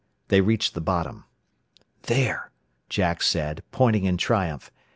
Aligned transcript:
They 0.29 0.41
reached 0.41 0.73
the 0.73 0.81
bottom. 0.81 1.25
"There!" 2.07 2.49
Jack 2.89 3.21
said, 3.21 3.61
pointing 3.69 4.05
in 4.05 4.17
triumph. 4.17 4.71